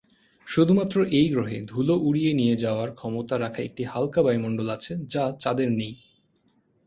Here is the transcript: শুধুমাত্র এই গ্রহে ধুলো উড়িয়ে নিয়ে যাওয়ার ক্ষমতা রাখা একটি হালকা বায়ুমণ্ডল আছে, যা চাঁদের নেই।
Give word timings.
শুধুমাত্র 0.47 0.97
এই 1.11 1.27
গ্রহে 1.29 1.57
ধুলো 1.65 1.95
উড়িয়ে 1.99 2.31
নিয়ে 2.33 2.55
যাওয়ার 2.55 2.89
ক্ষমতা 2.91 3.35
রাখা 3.39 3.61
একটি 3.63 3.83
হালকা 3.83 4.19
বায়ুমণ্ডল 4.23 4.67
আছে, 4.69 4.93
যা 5.07 5.23
চাঁদের 5.39 5.69
নেই। 5.71 5.93